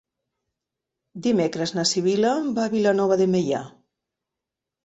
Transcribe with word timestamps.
Dimecres 1.27 1.75
na 1.79 1.85
Sibil·la 1.89 2.33
va 2.57 2.65
a 2.65 2.73
Vilanova 2.73 3.19
de 3.23 3.31
Meià. 3.37 3.61